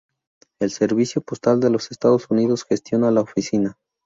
El 0.59 0.71
Servicio 0.71 1.21
Postal 1.21 1.59
de 1.59 1.69
los 1.69 1.91
Estados 1.91 2.25
Unidos 2.31 2.63
gestiona 2.63 3.11
la 3.11 3.21
oficina. 3.21 3.77